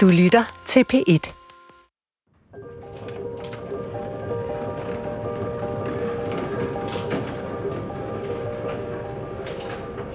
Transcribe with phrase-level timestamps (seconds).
[0.00, 1.32] Du lytter til P1.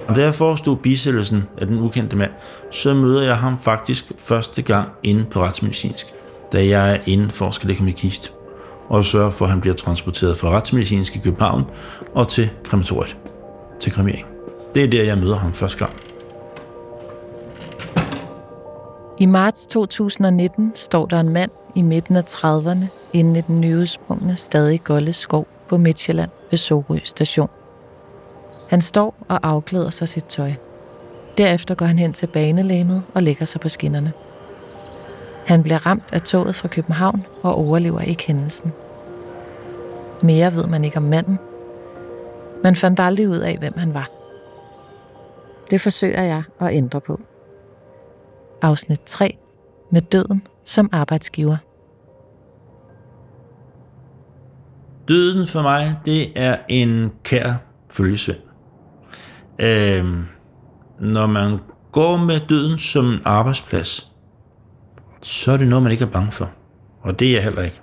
[0.08, 2.30] Og da jeg forestod bisættelsen af den ukendte mand,
[2.70, 6.06] så møder jeg ham faktisk første gang inde på retsmedicinsk,
[6.52, 8.32] da jeg er inde for at skal lægge ham i kist,
[8.88, 11.64] og sørge for, at han bliver transporteret fra retsmedicinsk i København
[12.14, 13.16] og til krematoriet,
[13.80, 14.26] til kremering.
[14.74, 16.15] Det er der, jeg møder ham første gang.
[19.18, 24.36] I marts 2019 står der en mand i midten af 30'erne inde i den nyudsprungne
[24.36, 27.48] stadig golde skov på Midtjylland ved Sorø station.
[28.68, 30.52] Han står og afklæder sig sit tøj.
[31.38, 34.12] Derefter går han hen til banelæmet og lægger sig på skinnerne.
[35.46, 38.72] Han bliver ramt af toget fra København og overlever ikke hændelsen.
[40.22, 41.38] Mere ved man ikke om manden.
[42.62, 44.10] Man fandt aldrig ud af, hvem han var.
[45.70, 47.20] Det forsøger jeg at ændre på.
[48.62, 49.38] Afsnit 3.
[49.92, 51.56] Med døden som arbejdsgiver.
[55.08, 57.54] Døden for mig, det er en kær
[57.90, 58.38] følgesvend.
[59.60, 60.24] Øhm,
[61.00, 61.58] når man
[61.92, 64.12] går med døden som en arbejdsplads,
[65.22, 66.50] så er det noget, man ikke er bange for.
[67.02, 67.80] Og det er jeg heller ikke.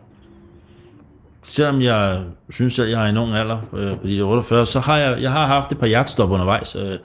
[1.44, 4.80] Selvom jeg synes, at jeg er i en ung alder, øh, på de 48, så
[4.80, 7.00] har jeg, jeg har haft et par hjertestop undervejs, øh,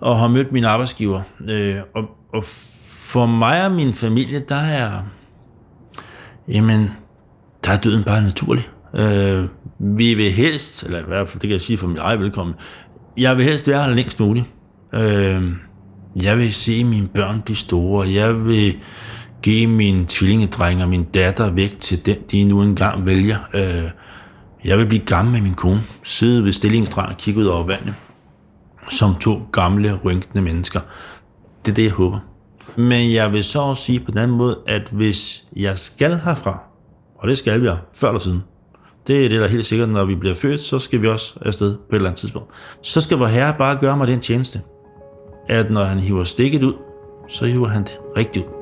[0.00, 1.22] og har mødt min arbejdsgiver.
[1.48, 2.44] Øh, og, og
[3.12, 5.02] for mig og min familie, der er,
[6.48, 6.90] jamen,
[7.64, 8.68] der er døden bare naturlig.
[8.98, 9.44] Øh,
[9.78, 12.54] vi vil helst, eller i hvert fald, det kan jeg sige for min egen velkommen,
[13.16, 14.46] jeg vil helst være her længst muligt.
[14.94, 15.42] Øh,
[16.22, 18.08] jeg vil se mine børn blive store.
[18.08, 18.76] Jeg vil
[19.42, 23.38] give min tvillingedreng og min datter væk til den, de nu engang vælger.
[23.54, 23.90] Øh,
[24.64, 25.82] jeg vil blive gammel med min kone.
[26.02, 27.94] Sidde ved stillingsstrand og kigge ud over vandet.
[28.90, 30.80] Som to gamle, rynkende mennesker.
[31.64, 32.31] Det er det, jeg håber.
[32.76, 36.58] Men jeg vil så også sige på den anden måde, at hvis jeg skal herfra,
[37.18, 38.42] og det skal vi her, før eller siden,
[39.06, 41.34] det er det, der er helt sikkert, når vi bliver født, så skal vi også
[41.40, 42.48] afsted på et eller andet tidspunkt.
[42.82, 44.60] Så skal vor herre bare gøre mig den tjeneste,
[45.48, 46.74] at når han hiver stikket ud,
[47.28, 48.52] så hiver han det rigtigt ud.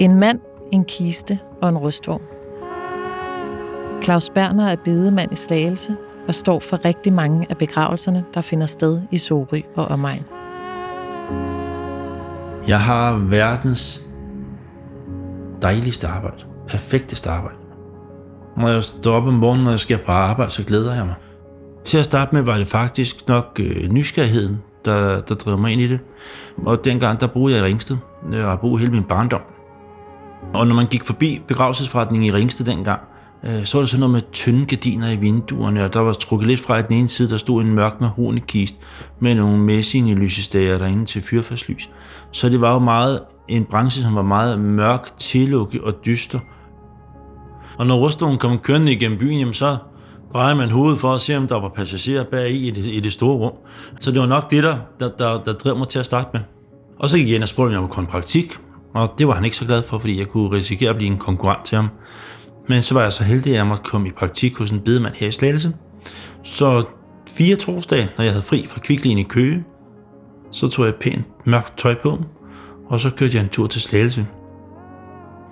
[0.00, 0.40] En mand,
[0.72, 2.22] en kiste og en rustvogn.
[4.02, 5.96] Claus Berner er bedemand i Slagelse
[6.28, 10.24] og står for rigtig mange af begravelserne, der finder sted i Sorø og omegn.
[12.68, 14.06] Jeg har verdens
[15.62, 16.44] dejligste arbejde.
[16.68, 17.56] Perfekteste arbejde.
[18.56, 21.14] Når jeg står op om morgenen, når jeg skal på arbejde, så glæder jeg mig.
[21.84, 25.80] Til at starte med var det faktisk nok øh, nysgerrigheden, der, der drev mig ind
[25.80, 26.00] i det.
[26.66, 27.96] Og dengang, der boede jeg i Ringsted.
[28.28, 29.40] Øh, jeg har boet hele min barndom.
[30.54, 33.00] Og når man gik forbi begravelsesforretningen i Ringsted dengang,
[33.44, 36.48] øh, så var der sådan noget med tynde gardiner i vinduerne, og der var trukket
[36.48, 38.74] lidt fra i den ene side, der stod en mørk mahonekist
[39.20, 41.90] med nogle messing lysestager derinde til fyrfærdslys.
[42.32, 46.38] Så det var jo meget en branche, som var meget mørk, tillukket og dyster.
[47.78, 49.76] Og når rustvogen kom kørende igennem byen, jamen så
[50.32, 53.12] drejede man hovedet for at se, om der var passagerer bag i det, i det
[53.12, 53.52] store rum.
[54.00, 56.40] Så det var nok det, der, der, der, der drev mig til at starte med.
[56.98, 58.58] Og så gik jeg ind og spurgte, om jeg ville komme praktik,
[58.94, 61.18] og det var han ikke så glad for, fordi jeg kunne risikere at blive en
[61.18, 61.88] konkurrent til ham.
[62.68, 65.14] Men så var jeg så heldig, at jeg måtte komme i praktik hos en bedemand
[65.14, 65.72] her i Slagelse.
[66.42, 66.84] Så
[67.30, 69.64] fire torsdage, når jeg havde fri fra kviklin i Køge,
[70.52, 72.18] så tog jeg pænt mørkt tøj på,
[72.88, 74.26] og så kørte jeg en tur til Slagelse.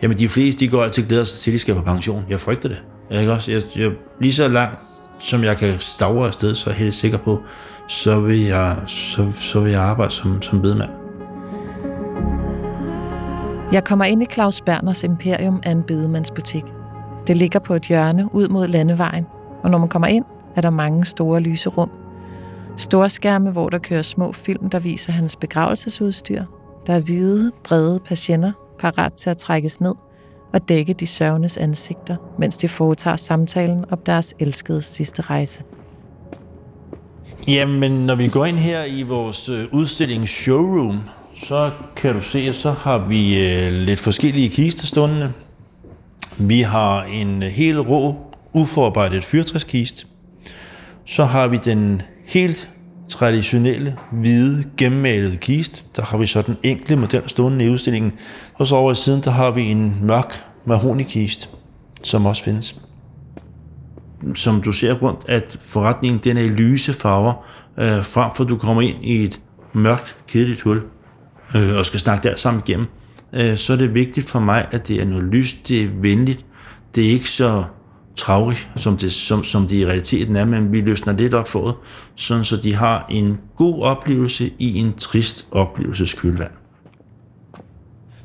[0.02, 2.24] Jamen de fleste, de går altid glæder sig til, at de skal på pension.
[2.28, 2.82] Jeg frygter det.
[3.10, 3.50] Jeg, ikke også?
[3.50, 3.90] Jeg, jeg,
[4.20, 4.80] lige så langt,
[5.18, 7.42] som jeg kan stavre afsted, så er jeg helt sikker på,
[7.88, 11.07] så vil jeg, så, så vil jeg arbejde som, som bedemand.
[13.72, 16.62] Jeg kommer ind i Claus Berners Imperium af en bedemandsbutik.
[17.26, 19.26] Det ligger på et hjørne ud mod landevejen,
[19.62, 20.24] og når man kommer ind,
[20.56, 21.90] er der mange store lyse rum.
[22.76, 26.44] Store skærme, hvor der kører små film, der viser hans begravelsesudstyr.
[26.86, 29.94] Der er hvide, brede patienter, parat til at trækkes ned
[30.52, 35.62] og dække de sørgendes ansigter, mens de foretager samtalen om deres elskede sidste rejse.
[37.48, 41.00] Jamen, når vi går ind her i vores øh, udstillings showroom,
[41.42, 45.32] så kan du se, så har vi øh, lidt forskellige kister stående.
[46.38, 48.16] Vi har en øh, helt rå,
[48.52, 50.06] uforarbejdet fyrtræskist.
[51.06, 52.70] Så har vi den helt
[53.08, 55.84] traditionelle, hvide, gennemmalede kist.
[55.96, 58.12] Der har vi så den enkle model stående i udstillingen.
[58.54, 61.50] Og så over i siden, der har vi en mørk mahonikist,
[62.02, 62.76] som også findes.
[64.34, 67.32] Som du ser rundt, at forretningen den er i lyse farver,
[67.78, 69.40] øh, frem for at du kommer ind i et
[69.72, 70.82] mørkt, kedeligt hul
[71.56, 72.86] øh, og skal snakke der sammen igennem,
[73.32, 76.44] øh, så er det vigtigt for mig, at det er noget lyst, det er venligt,
[76.94, 77.64] det er ikke så
[78.16, 81.66] travligt, som det, som, som det i realiteten er, men vi løsner lidt op for
[81.66, 81.74] det,
[82.16, 86.50] sådan så de har en god oplevelse i en trist oplevelseskølvand.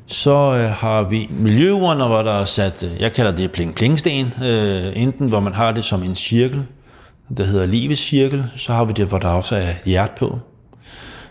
[0.06, 5.02] Så øh, har vi miljøurene, hvor der er sat, øh, jeg kalder det pling-plingsten, øh,
[5.02, 6.64] enten hvor man har det som en cirkel,
[7.36, 10.38] der hedder livets cirkel, så har vi det, hvor der også er hjert på.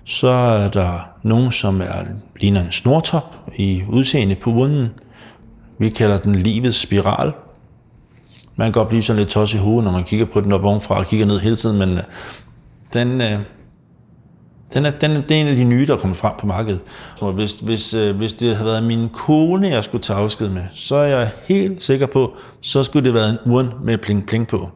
[0.05, 2.03] Så er der nogen, som er,
[2.39, 4.89] ligner en snortop i udseende på vunden.
[5.79, 7.33] Vi kalder den livets spiral.
[8.55, 10.63] Man kan godt blive sådan lidt tosset i hovedet, når man kigger på den op
[10.63, 12.03] ovenfra og kigger ned hele tiden, men øh,
[12.93, 13.39] den, øh,
[14.73, 16.81] den er, den, det er en af de nye, der er kommet frem på markedet.
[17.15, 20.63] Så hvis, hvis, øh, hvis det havde været min kone, jeg skulle tage afsked med,
[20.73, 24.69] så er jeg helt sikker på, så skulle det være en urn med pling-pling på.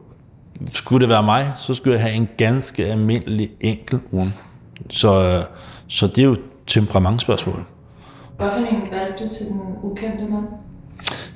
[0.74, 4.34] Skulle det være mig, så skulle jeg have en ganske almindelig enkel urn.
[4.90, 5.42] Så,
[5.88, 6.36] så det er jo
[6.66, 7.64] temperamentsspørgsmål.
[8.36, 10.44] Hvorfor en valgte du til den ukendte mand?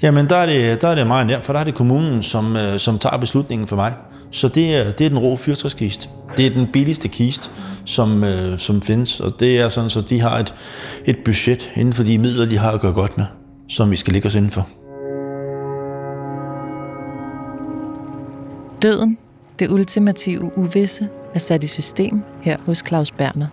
[0.02, 2.56] Jamen, der er det, der er det meget nemt, for der er det kommunen, som,
[2.56, 3.94] øh, som tager beslutningen for mig.
[4.30, 6.08] Så det er, det er den rå fyrtræskiste.
[6.36, 7.50] Det er den billigste kiste,
[7.84, 10.54] som, øh, som findes, og det er sådan, så de har et,
[11.04, 13.26] et budget inden for de midler, de har at gøre godt med,
[13.68, 14.68] som vi skal ligge os indenfor.
[18.82, 19.18] Døden,
[19.58, 23.46] det ultimative uvisse, er sat i system her hos Claus Berner.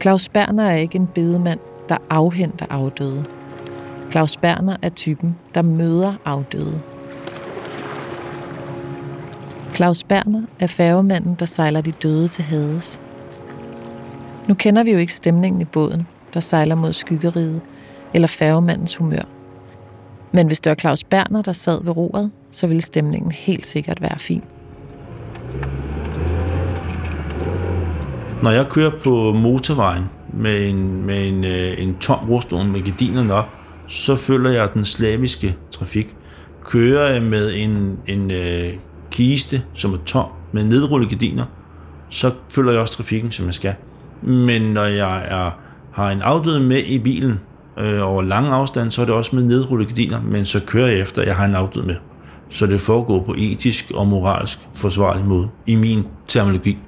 [0.00, 3.24] Claus Berner er ikke en bedemand, der afhenter afdøde.
[4.10, 6.80] Claus Berner er typen, der møder afdøde.
[9.74, 13.00] Claus Berner er færgemanden, der sejler de døde til Hades.
[14.48, 17.60] Nu kender vi jo ikke stemningen i båden, der sejler mod skyggeriet,
[18.14, 19.22] eller færgemandens humør.
[20.32, 24.02] Men hvis det var Claus Berner, der sad ved roret, så ville stemningen helt sikkert
[24.02, 24.42] være fin.
[28.44, 30.04] Når jeg kører på motorvejen
[30.34, 33.48] med en, med en, øh, en tom rustone med gardinerne op,
[33.88, 36.16] så følger jeg den slaviske trafik.
[36.64, 38.72] Kører jeg med en, en øh,
[39.10, 41.44] kiste, som er tom, med nedrullede gardiner,
[42.08, 43.74] så følger jeg også trafikken, som jeg skal.
[44.22, 45.50] Men når jeg er,
[45.92, 47.40] har en afdød med i bilen
[47.78, 51.00] øh, over lang afstand, så er det også med nedrullede gardiner, men så kører jeg
[51.00, 51.96] efter, at jeg har en afdød med.
[52.50, 56.78] Så det foregår på etisk og moralsk forsvarlig måde, i min terminologi.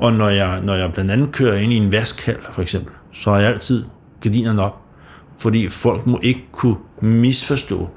[0.00, 3.30] Og når jeg, når jeg blandt andet kører ind i en vaskhal, for eksempel, så
[3.30, 3.84] har jeg altid
[4.20, 4.76] gardinerne op,
[5.38, 7.88] fordi folk må ikke kunne misforstå,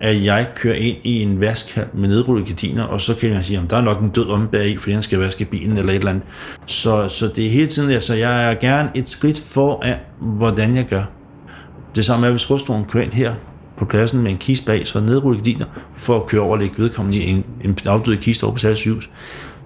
[0.00, 3.58] at jeg kører ind i en vaskhal med nedrullede gardiner, og så kan jeg sige,
[3.58, 5.96] at der er nok en død om i, fordi han skal vaske bilen eller et
[5.96, 6.24] eller andet.
[6.66, 10.76] Så, så det er hele tiden, altså jeg er gerne et skridt for, at, hvordan
[10.76, 11.02] jeg gør.
[11.94, 13.34] Det samme er, hvis rustnogen kører ind her
[13.78, 15.66] på pladsen med en kiste bag, så nedrullede gardiner,
[15.96, 19.10] for at køre over og lægge vedkommende i en, en afdød kiste over på sygehus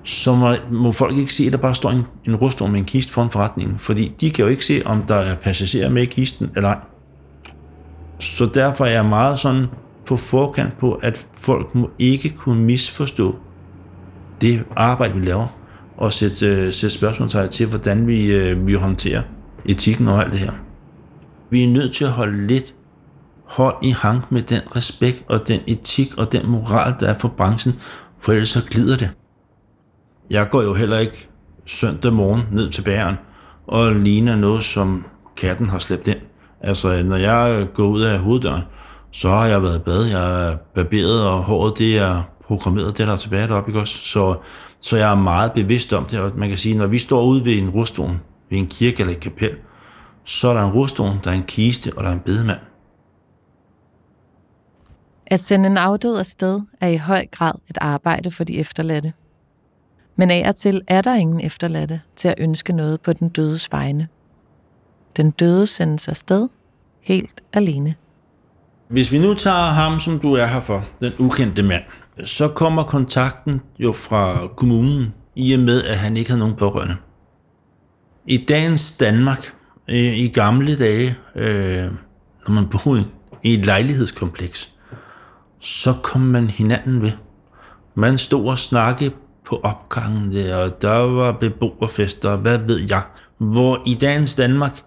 [0.05, 2.85] så må, må folk ikke se, at der bare står en, en rustvogn med en
[2.85, 6.07] kiste foran forretningen, fordi de kan jo ikke se, om der er passagerer med i
[6.07, 6.79] kisten eller ej.
[8.19, 9.67] Så derfor er jeg meget sådan
[10.07, 13.37] på forkant på, at folk må ikke kunne misforstå
[14.41, 15.47] det arbejde, vi laver,
[15.97, 19.23] og sætte, uh, sætte spørgsmålstegn til, hvordan vi, øh, vi håndterer
[19.65, 20.53] etikken og alt det her.
[21.51, 22.75] Vi er nødt til at holde lidt
[23.45, 27.29] hold i hank med den respekt og den etik og den moral, der er for
[27.29, 27.75] branchen,
[28.21, 29.11] for ellers så glider det.
[30.31, 31.29] Jeg går jo heller ikke
[31.67, 33.17] søndag morgen ned til bæren
[33.67, 35.05] og ligner noget, som
[35.37, 36.21] katten har slæbt ind.
[36.61, 38.63] Altså, når jeg går ud af hoveddøren,
[39.11, 43.13] så har jeg været bad, jeg er barberet, og håret det er programmeret, det der
[43.13, 43.99] er tilbage deroppe, ikke også?
[43.99, 44.37] Så,
[44.81, 47.45] så jeg er meget bevidst om det, og man kan sige, når vi står ude
[47.45, 48.21] ved en rustvogn,
[48.51, 49.51] ved en kirke eller et kapel,
[50.25, 52.61] så er der en rustvogn, der er en kiste, og der er en bedemand.
[55.27, 59.13] At sende en afdød afsted er i høj grad et arbejde for de efterladte.
[60.17, 63.73] Men af og til er der ingen efterladte til at ønske noget på den dødes
[63.73, 64.09] vegne.
[65.17, 66.49] Den døde sendes afsted
[67.01, 67.95] helt alene.
[68.89, 71.83] Hvis vi nu tager ham, som du er her for, den ukendte mand,
[72.25, 76.97] så kommer kontakten jo fra kommunen, i og med, at han ikke har nogen pårørende.
[78.27, 79.55] I dagens Danmark,
[79.89, 81.85] i gamle dage, øh,
[82.49, 83.05] når man boede
[83.43, 84.75] i et lejlighedskompleks,
[85.61, 87.13] så kom man hinanden ved.
[87.95, 89.11] Man stod og snakkede
[89.45, 93.03] på opgangen der, og der var beboerfester, og hvad ved jeg.
[93.39, 94.83] Hvor i dagens Danmark,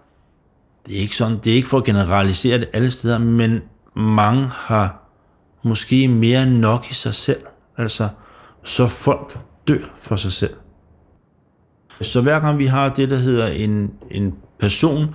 [0.86, 3.62] det er ikke sådan, det er ikke for at generalisere det alle steder, men
[3.94, 5.02] mange har
[5.62, 7.40] måske mere nok i sig selv.
[7.78, 8.08] Altså,
[8.64, 9.38] så folk
[9.68, 10.54] dør for sig selv.
[12.00, 15.14] Så hver gang vi har det, der hedder en, en person,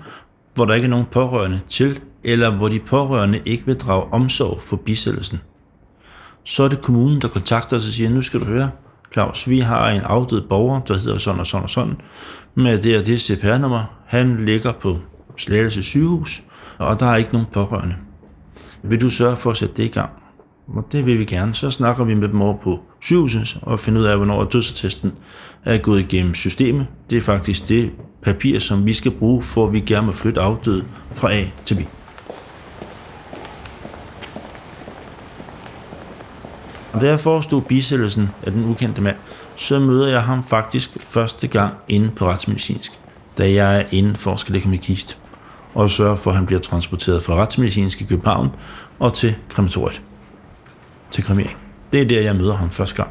[0.53, 4.61] hvor der ikke er nogen pårørende til, eller hvor de pårørende ikke vil drage omsorg
[4.61, 5.39] for bisættelsen,
[6.43, 8.71] så er det kommunen, der kontakter os og siger, nu skal du høre,
[9.13, 11.95] Claus, vi har en afdød borger, der hedder sådan og sådan og sådan,
[12.55, 13.83] med det og det CPR-nummer.
[14.05, 14.97] Han ligger på
[15.37, 16.43] Slagelse sygehus,
[16.77, 17.95] og der er ikke nogen pårørende.
[18.83, 20.09] Vil du sørge for at sætte det i gang?
[20.67, 21.55] Og det vil vi gerne.
[21.55, 25.11] Så snakker vi med dem over på sygehuset og finder ud af, hvornår dødsattesten
[25.65, 26.87] er gået igennem systemet.
[27.09, 27.91] Det er faktisk det
[28.23, 30.83] papir, som vi skal bruge, for at vi gerne vil flytte afdøde
[31.15, 31.79] fra A til B.
[36.93, 39.15] Og da jeg forestod bisættelsen af den ukendte mand,
[39.55, 42.91] så møder jeg ham faktisk første gang inde på retsmedicinsk,
[43.37, 45.17] da jeg er inde for at skal lægge ham i kist,
[45.73, 48.49] og sørge for, at han bliver transporteret fra retsmedicinsk i København
[48.99, 50.01] og til krematoriet,
[51.11, 51.57] til kremering.
[51.93, 53.09] Det er der, jeg møder ham første gang.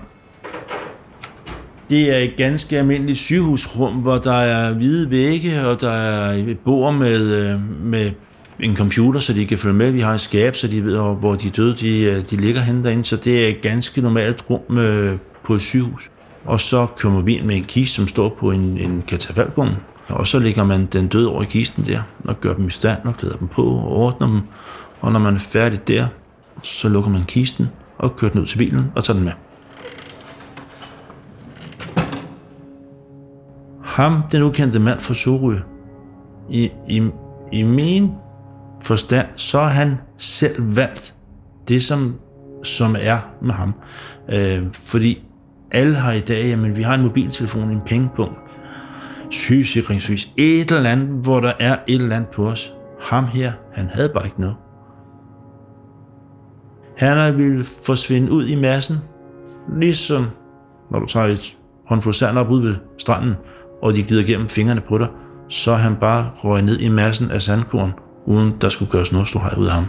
[1.91, 6.59] Det er et ganske almindeligt sygehusrum, hvor der er hvide vægge, og der er et
[6.59, 8.11] bord med, øh, med
[8.63, 9.91] en computer, så de kan følge med.
[9.91, 12.85] Vi har et skab, så de ved, hvor de døde de, øh, de ligger henne
[12.85, 13.05] derinde.
[13.05, 16.11] Så det er et ganske normalt rum øh, på et sygehus.
[16.45, 19.69] Og så kommer vi ind med en kiste, som står på en, en katafalbum.
[20.09, 22.99] Og så lægger man den døde over i kisten der, og gør dem i stand,
[23.05, 24.41] og klæder dem på, og ordner dem.
[25.01, 26.07] Og når man er færdig der,
[26.63, 29.33] så lukker man kisten, og kører den ud til bilen, og tager den med.
[33.85, 35.57] Ham, den ukendte mand fra Sorø,
[36.51, 37.03] i, i,
[37.53, 38.11] i min
[38.83, 41.15] forstand, så har han selv valgt
[41.69, 42.15] det, som,
[42.63, 43.75] som er med ham.
[44.33, 45.27] Øh, fordi
[45.73, 48.39] alle har i dag, jamen vi har en mobiltelefon, en pengepunkt,
[49.31, 52.73] sygesikringsvis, et eller andet, hvor der er et eller andet på os.
[53.01, 54.57] Ham her, han havde bare ikke noget.
[56.97, 58.97] Han ville forsvinde ud i massen,
[59.79, 60.27] ligesom
[60.91, 61.57] når du tager et
[61.89, 63.35] håndfuld sand op ud ved stranden,
[63.83, 65.09] og de glider gennem fingrene på dig,
[65.49, 67.93] så han bare røg ned i massen af sandkorn,
[68.27, 69.85] uden der skulle gøres noget stort ud af ham.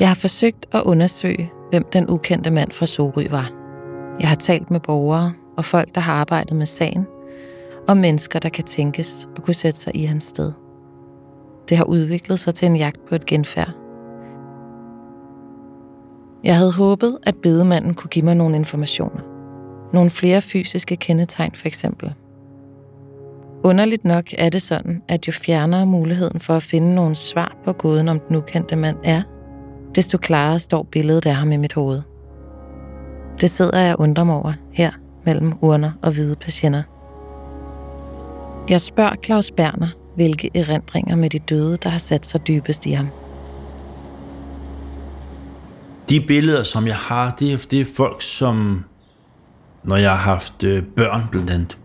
[0.00, 3.50] Jeg har forsøgt at undersøge, hvem den ukendte mand fra Sorø var.
[4.20, 7.06] Jeg har talt med borgere og folk, der har arbejdet med sagen,
[7.88, 10.52] og mennesker, der kan tænkes og kunne sætte sig i hans sted.
[11.68, 13.70] Det har udviklet sig til en jagt på et genfærd.
[16.44, 19.20] Jeg havde håbet, at bedemanden kunne give mig nogle informationer.
[19.92, 22.14] Nogle flere fysiske kendetegn for eksempel.
[23.64, 27.72] Underligt nok er det sådan, at jo fjernere muligheden for at finde nogle svar på
[27.72, 29.22] gåden om den ukendte mand er,
[29.94, 32.02] desto klarere står billedet af ham i mit hoved.
[33.40, 34.90] Det sidder jeg undrer mig over her
[35.26, 36.82] mellem urner og hvide patienter.
[38.68, 42.92] Jeg spørger Claus Berner, hvilke erindringer med de døde, der har sat sig dybest i
[42.92, 43.08] ham.
[46.08, 48.84] De billeder, som jeg har, det er, det er folk, som
[49.84, 51.79] når jeg har haft øh, børn blandt andet.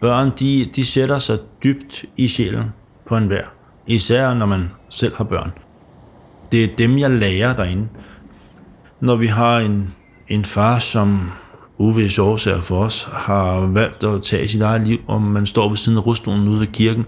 [0.00, 2.64] Børn, de, de sætter sig dybt i sjælen
[3.08, 3.44] på enhver.
[3.86, 5.52] Især når man selv har børn.
[6.52, 7.88] Det er dem, jeg lærer derinde.
[9.00, 9.94] Når vi har en,
[10.28, 11.30] en far, som
[11.78, 15.76] uvis årsager for os, har valgt at tage sit eget liv, og man står ved
[15.76, 17.06] siden af rustningen ude ved kirken,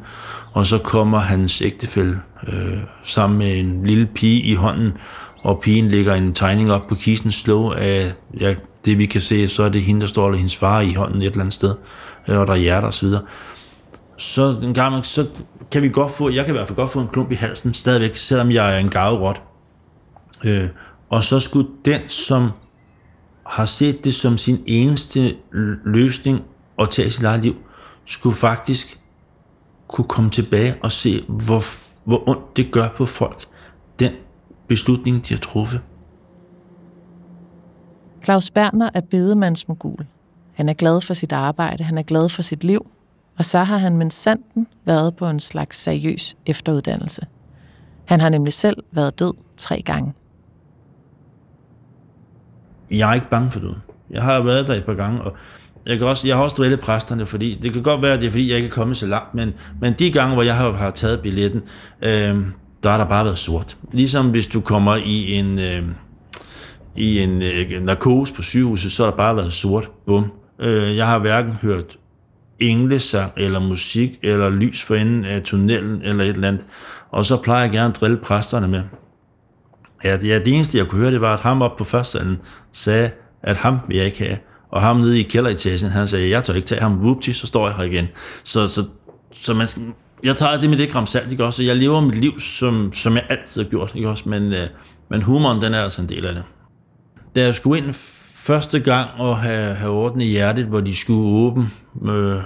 [0.52, 4.92] og så kommer hans ægtefælle øh, sammen med en lille pige i hånden,
[5.42, 9.48] og pigen lægger en tegning op på kisten, slå af, ja, det vi kan se,
[9.48, 11.74] så er det hende, der står, eller hendes far i hånden et eller andet sted,
[12.28, 13.22] Øh, og der er hjerter osv., så videre.
[14.16, 15.26] Så en gang, så
[15.70, 17.74] kan vi godt få, jeg kan i hvert fald godt få en klump i halsen
[17.74, 19.42] stadigvæk, selvom jeg er en gaverot.
[20.44, 20.68] Øh,
[21.10, 22.50] og så skulle den, som
[23.46, 25.36] har set det som sin eneste
[25.84, 26.44] løsning
[26.78, 27.54] at tage sit eget liv,
[28.04, 29.00] skulle faktisk
[29.88, 31.62] kunne komme tilbage og se, hvor,
[32.04, 33.44] hvor ondt det gør på folk,
[33.98, 34.12] den
[34.68, 35.80] beslutning, de har truffet.
[38.24, 40.06] Claus Berner er bedemandsmogul.
[40.52, 42.86] Han er glad for sit arbejde, han er glad for sit liv,
[43.38, 47.22] og så har han med sanden været på en slags seriøs efteruddannelse.
[48.04, 50.12] Han har nemlig selv været død tre gange.
[52.90, 53.82] Jeg er ikke bange for døden.
[54.10, 55.32] Jeg har været der et par gange, og
[55.86, 58.26] jeg, kan også, jeg har også drillet præsterne, fordi det kan godt være, at det
[58.26, 60.72] er fordi, jeg ikke er kommet så langt, men, men de gange, hvor jeg har,
[60.72, 61.62] har taget billetten,
[62.04, 62.36] øh,
[62.82, 63.76] der har der bare været sort.
[63.92, 65.82] Ligesom hvis du kommer i en, øh,
[66.96, 69.90] i en øh, narkose på sygehuset, så har der bare været sort.
[70.06, 70.32] Bum.
[70.62, 71.98] Øh, jeg har hverken hørt
[72.58, 76.62] englesang, eller musik, eller lys for enden af tunnelen, eller et eller andet.
[77.10, 78.82] Og så plejer jeg gerne at drille præsterne med.
[80.04, 82.38] Ja, det eneste, jeg kunne høre, det var, at ham op på første
[82.72, 83.10] sagde,
[83.42, 84.38] at ham vil jeg ikke have.
[84.70, 87.68] Og ham nede i kælderetagen, han sagde, jeg tør ikke tage ham, whoopty, så står
[87.68, 88.06] jeg her igen.
[88.44, 88.84] Så, så,
[89.32, 89.82] så man skal,
[90.22, 91.62] jeg tager det med det gram salt, ikke også?
[91.62, 94.28] Jeg lever mit liv, som, som jeg altid har gjort, ikke også?
[94.28, 94.68] Men, øh,
[95.10, 96.44] men humoren, den er altså en del af det.
[97.36, 97.92] Da jeg skulle ind
[98.42, 101.70] første gang at have, have orden i hjertet, hvor de skulle åbne
[102.04, 102.42] øh,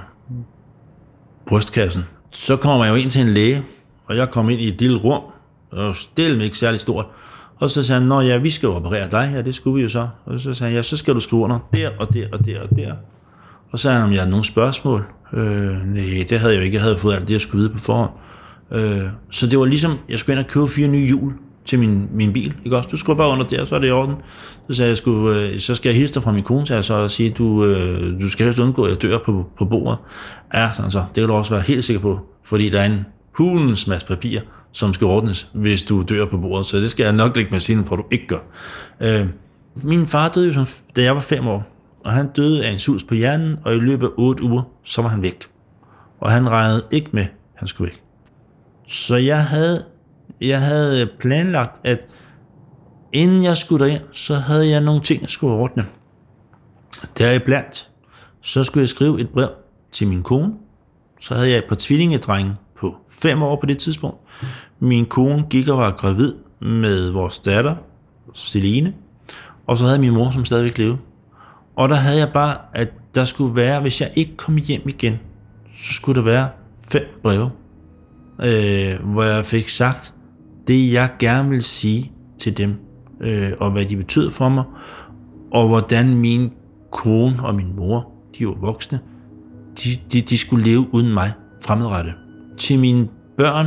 [1.48, 3.64] brystkassen, så kommer man jo ind til en læge,
[4.06, 5.22] og jeg kom ind i et lille rum,
[5.72, 7.06] og stille ikke særlig stort,
[7.58, 9.88] og så sagde han, nå ja, vi skal operere dig, ja, det skulle vi jo
[9.88, 10.08] så.
[10.26, 12.62] Og så sagde han, ja, så skal du skrive under der og der og der
[12.62, 12.92] og der.
[13.70, 15.04] Og så sagde han, om jeg havde nogle spørgsmål.
[15.32, 16.74] Øh, nej, det havde jeg jo ikke.
[16.74, 18.10] Jeg havde fået alt det, jeg skulle vide på forhånd.
[18.72, 21.32] Øh, så det var ligesom, jeg skulle ind og købe fire nye hjul
[21.66, 22.54] til min, min bil.
[22.64, 22.88] Ikke også?
[22.88, 24.14] Du skulle bare under der, så er det i orden.
[24.70, 27.10] Så sagde jeg, skulle, øh, så skal jeg hilse dig fra min kone, så og
[27.10, 29.98] sige, du, øh, du skal helst undgå, at jeg dør på, på bordet.
[30.54, 30.98] Ja, sådan så.
[30.98, 34.40] Det kan du også være helt sikker på, fordi der er en hulens masse papir,
[34.72, 36.66] som skal ordnes, hvis du dør på bordet.
[36.66, 38.38] Så det skal jeg nok lægge med siden, for du ikke gør.
[39.00, 39.26] Øh,
[39.82, 41.64] min far døde jo, som, da jeg var fem år,
[42.04, 45.02] og han døde af en sus på hjernen, og i løbet af otte uger, så
[45.02, 45.46] var han væk.
[46.20, 48.02] Og han regnede ikke med, at han skulle væk.
[48.88, 49.84] Så jeg havde,
[50.40, 52.00] jeg havde øh, planlagt, at
[53.12, 55.86] inden jeg skulle derind, så havde jeg nogle ting, jeg skulle ordne.
[57.18, 57.90] Deriblandt,
[58.40, 59.48] så skulle jeg skrive et brev
[59.92, 60.52] til min kone.
[61.20, 64.16] Så havde jeg et par tvillingedrenge på fem år på det tidspunkt.
[64.80, 67.76] Min kone gik og var gravid med vores datter,
[68.34, 68.94] Celine,
[69.66, 70.98] og så havde min mor, som stadigvæk levede.
[71.76, 75.18] Og der havde jeg bare, at der skulle være, hvis jeg ikke kom hjem igen,
[75.76, 76.48] så skulle der være
[76.90, 77.50] fem breve,
[78.44, 80.14] øh, hvor jeg fik sagt
[80.68, 82.74] det, jeg gerne vil sige til dem,
[83.20, 84.64] øh, og hvad de betyder for mig,
[85.52, 86.52] og hvordan min
[86.92, 89.00] kone og min mor, de var voksne,
[89.84, 92.14] de, de, de skulle leve uden mig fremadrettet.
[92.58, 93.66] Til mine børn,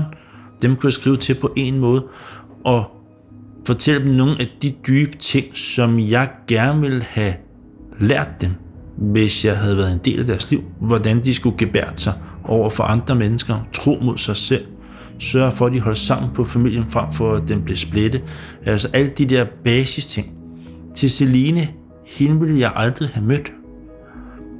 [0.62, 2.06] dem kunne jeg skrive til på en måde,
[2.65, 2.86] og
[3.65, 7.34] fortælle dem nogle af de dybe ting, som jeg gerne ville have
[8.00, 8.51] lært dem,
[8.98, 12.13] hvis jeg havde været en del af deres liv, hvordan de skulle gebære sig
[12.44, 14.65] over for andre mennesker, tro mod sig selv,
[15.19, 18.23] sørge for, at de holder sammen på familien, frem for at den blev splittet.
[18.65, 20.27] Altså alle de der basis ting.
[20.95, 21.67] Til Celine,
[22.05, 23.51] hende ville jeg aldrig have mødt.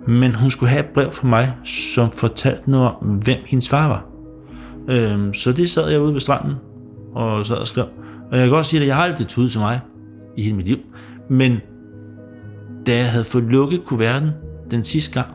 [0.08, 3.88] Men hun skulle have et brev fra mig, som fortalte noget om, hvem hendes far
[3.88, 4.06] var.
[4.90, 6.56] Øhm, så det sad jeg ude ved stranden
[7.16, 7.86] og sad og skrev.
[8.32, 9.80] Og jeg kan godt sige, at jeg har aldrig tudet til mig
[10.38, 10.78] i hele mit liv.
[11.30, 11.58] Men
[12.88, 14.30] da jeg havde fået lukket kuverten
[14.72, 15.28] den sidste gang,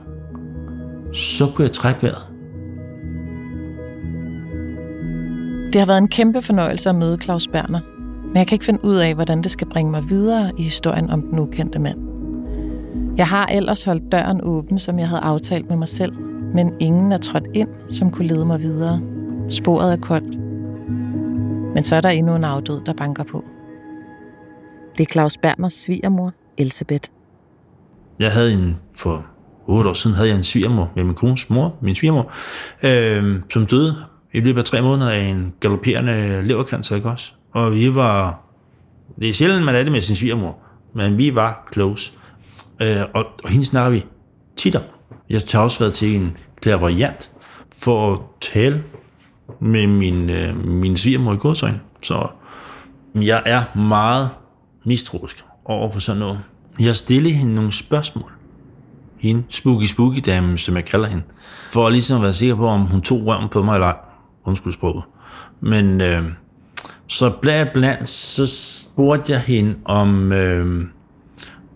[1.13, 2.34] så kunne jeg trække vejret.
[5.75, 7.81] Det har været en kæmpe fornøjelse at møde Claus Berner,
[8.29, 11.11] men jeg kan ikke finde ud af, hvordan det skal bringe mig videre i historien
[11.11, 11.99] om den ukendte mand.
[13.17, 16.13] Jeg har ellers holdt døren åben, som jeg havde aftalt med mig selv,
[16.55, 19.01] men ingen er trådt ind, som kunne lede mig videre.
[19.51, 20.39] Sporet er koldt.
[21.75, 23.45] Men så er der endnu en afdød, der banker på.
[24.99, 27.11] Det er Claus Berners svigermor, Elisabeth.
[28.19, 29.27] Jeg havde en, for
[29.67, 32.33] otte år siden havde jeg en svigermor med min kones mor, min svigermor,
[32.83, 33.95] øh, som døde
[34.35, 37.33] i løbet af tre måneder af en galopperende levercancer, ikke også?
[37.53, 38.41] Og vi var,
[39.19, 40.59] det er sjældent, man er det med sin svigermor,
[40.95, 42.13] men vi var close.
[42.83, 44.05] Øh, og, og hende snakker vi
[44.57, 44.83] tit om.
[45.31, 47.31] Jeg har også været til en clairvoyant
[47.79, 48.85] for at tale
[49.61, 51.81] med min, øh, min svigermor i godsøjne.
[52.03, 52.27] Så
[53.15, 54.31] jeg er meget
[54.85, 56.41] mistroisk over for sådan noget.
[56.81, 58.33] Jeg stillede hende nogle spørgsmål.
[59.19, 61.23] Hende, spooky spooky damen, som jeg kalder hende.
[61.71, 63.97] For ligesom at ligesom være sikker på, om hun tog røven på mig eller ej.
[64.45, 65.05] Undskyld sproget.
[65.61, 66.25] Men øh,
[67.07, 70.85] så blandt blandt, så spurgte jeg hende om, øh,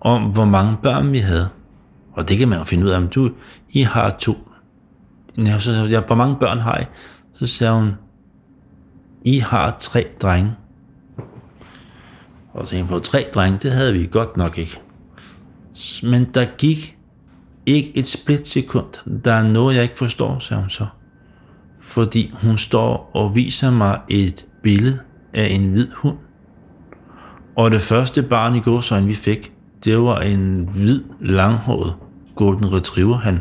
[0.00, 1.48] om hvor mange børn vi havde.
[2.12, 3.30] Og det kan man jo finde ud af, om du,
[3.70, 4.34] I har to.
[5.38, 6.84] Ja, så jeg, hvor mange børn har I?
[7.34, 7.92] Så sagde hun,
[9.24, 10.52] I har tre drenge.
[12.54, 14.80] Og så tænkte på, tre drenge, det havde vi godt nok ikke.
[16.02, 16.98] Men der gik
[17.66, 19.20] ikke et splitsekund.
[19.24, 20.86] Der er noget, jeg ikke forstår, sagde hun så.
[21.88, 24.98] Fordi hun står og viser mig et billede
[25.34, 26.16] af en hvid hund.
[27.56, 29.52] Og det første barn i gåsøjne, vi fik,
[29.84, 31.94] det var en hvid, langhåret
[32.36, 33.40] golden retriever, han,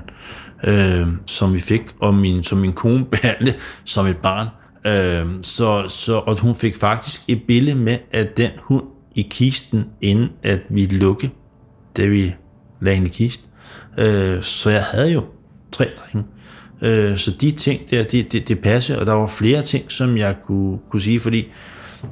[0.68, 3.56] øh, som vi fik, og min, som min kone behandlede
[3.86, 4.48] som et barn.
[4.86, 8.84] Øh, så, så, og hun fik faktisk et billede med af den hund
[9.16, 11.32] i kisten, inden at vi lukkede,
[11.98, 12.36] da vi
[12.82, 13.42] lagde en i kist.
[13.98, 15.24] Øh, så jeg havde jo
[15.72, 16.28] tre drenge.
[16.82, 20.18] Øh, så de ting der, det, det, det passer, og der var flere ting, som
[20.18, 21.48] jeg kunne, kunne sige, fordi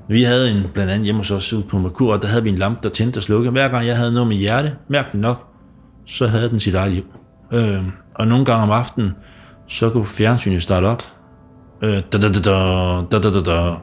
[0.09, 2.49] vi havde en, blandt andet hjemme hos os ude på Merkur, og der havde vi
[2.49, 3.51] en lampe, der tændte og slukkede.
[3.51, 5.47] Hver gang jeg havde noget med hjerte, mærkeligt nok,
[6.05, 7.03] så havde den sit eget liv.
[7.53, 7.83] Øh,
[8.15, 9.11] og nogle gange om aftenen,
[9.67, 11.03] så kunne fjernsynet starte op.
[11.83, 12.39] Øh, da, da, da,
[13.11, 13.73] da, da, da, da.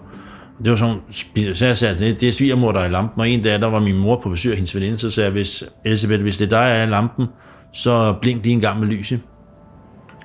[0.64, 0.96] Det var sådan,
[1.54, 3.66] så jeg sagde, det, det er svigermor, der er i lampen, og en dag, der
[3.66, 6.44] var min mor på besøg af hendes veninde, så sagde jeg, hvis, Elisabeth, hvis det
[6.44, 7.26] er dig, der er i lampen,
[7.72, 9.20] så blink lige en gang med lyset.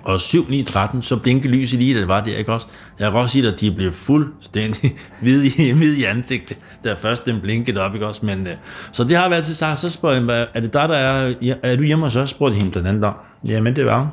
[0.08, 2.68] Og 7, 9, 13, så blinke lyset lige, da det var der, ikke også?
[3.00, 7.26] Jeg kan også sige, at de blev fuldstændig hvide i, hvide i ansigtet, da først
[7.26, 8.26] den blinkede op, ikke også?
[8.26, 8.54] Men, øh,
[8.92, 9.78] så det har været til sig.
[9.78, 12.30] Så spørger jeg, er det dig, der er, er du hjemme hos os?
[12.30, 13.14] Spurgte hende blandt andet om.
[13.46, 14.10] Jamen, det var hun.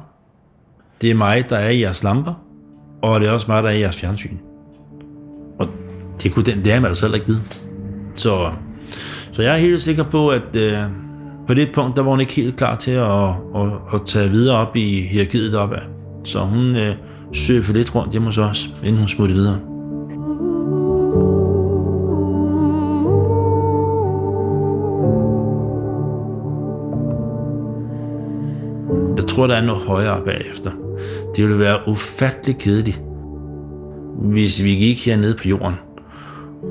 [1.00, 2.34] Det er mig, der er i jeres lamper,
[3.02, 4.36] og det er også mig, der er i jeres fjernsyn.
[5.58, 5.68] Og
[6.22, 7.42] det, kunne den, dame altså heller ikke vide.
[8.16, 8.52] Så,
[9.32, 11.03] så jeg er helt sikker på, at øh,
[11.46, 14.56] på det punkt, der var hun ikke helt klar til at, at, at tage videre
[14.56, 15.76] op i hierarkiet deroppe.
[16.24, 16.94] Så hun øh,
[17.32, 19.58] søgte lidt rundt hjemme hos os, inden hun smuttede videre.
[29.16, 30.70] Jeg tror, der er noget højere bagefter.
[31.36, 33.02] Det ville være ufattelig kedeligt,
[34.18, 35.74] hvis vi gik hernede på jorden,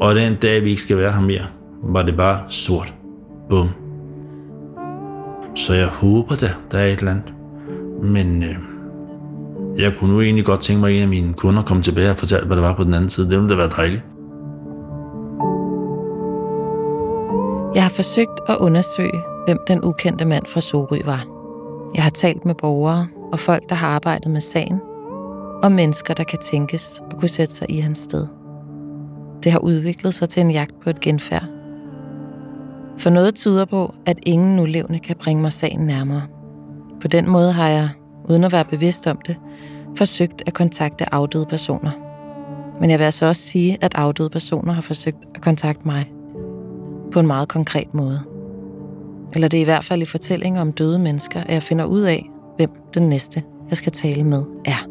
[0.02, 1.46] og den dag, vi ikke skal være her mere,
[1.84, 2.94] var det bare sort.
[3.50, 3.83] Bum.
[5.56, 7.34] Så jeg håber da, der er et eller andet.
[8.04, 8.56] Men øh,
[9.82, 12.18] jeg kunne nu egentlig godt tænke mig, at en af mine kunder kom tilbage og
[12.18, 13.30] fortalte, hvad der var på den anden side.
[13.30, 14.04] Det ville da være dejligt.
[17.76, 21.26] Jeg har forsøgt at undersøge, hvem den ukendte mand fra Sorø var.
[21.96, 24.80] Jeg har talt med borgere og folk, der har arbejdet med sagen,
[25.64, 28.28] og mennesker, der kan tænkes og kunne sætte sig i hans sted.
[29.44, 31.53] Det har udviklet sig til en jagt på et genfærd.
[32.98, 36.24] For noget tyder på, at ingen nulevende kan bringe mig sagen nærmere.
[37.02, 37.90] På den måde har jeg,
[38.30, 39.36] uden at være bevidst om det,
[39.98, 41.92] forsøgt at kontakte afdøde personer.
[42.80, 46.12] Men jeg vil altså også sige, at afdøde personer har forsøgt at kontakte mig.
[47.12, 48.20] På en meget konkret måde.
[49.34, 52.02] Eller det er i hvert fald i fortællinger om døde mennesker, at jeg finder ud
[52.02, 54.88] af, hvem den næste, jeg skal tale med, er.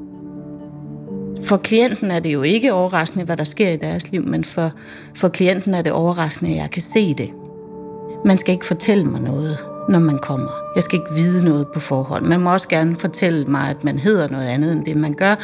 [1.45, 4.73] For klienten er det jo ikke overraskende, hvad der sker i deres liv, men for,
[5.17, 7.31] for klienten er det overraskende, at jeg kan se det.
[8.25, 9.59] Man skal ikke fortælle mig noget,
[9.89, 10.51] når man kommer.
[10.75, 12.27] Jeg skal ikke vide noget på forhånd.
[12.27, 15.35] Man må også gerne fortælle mig, at man hedder noget andet end det, man gør,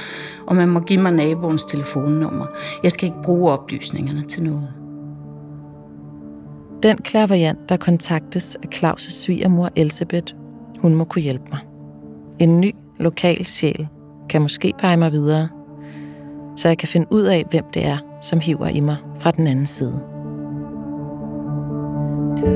[0.47, 2.47] og man må give mig naboens telefonnummer.
[2.83, 4.69] Jeg skal ikke bruge oplysningerne til noget.
[6.83, 10.35] Den klaverjant, der kontaktes af Claus' svigermor Elisabeth,
[10.83, 11.61] hun må kunne hjælpe mig.
[12.39, 13.89] En ny lokal sjæl
[14.31, 15.49] kan måske pege mig videre,
[16.57, 19.47] så jeg kan finde ud af, hvem det er, som hiver i mig fra den
[19.47, 20.01] anden side.
[22.39, 22.47] Hvis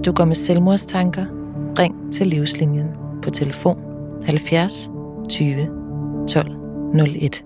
[0.00, 1.37] du går med selvmordstanker,
[1.78, 2.86] ring til Livslinjen
[3.22, 3.78] på telefon
[4.26, 4.90] 70
[5.30, 5.68] 20
[6.28, 6.50] 12
[6.94, 7.44] 01.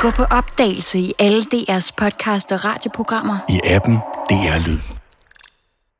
[0.00, 3.36] Gå på opdagelse i alle DR's podcast og radioprogrammer.
[3.48, 3.94] I appen
[4.30, 4.97] DR Lyd.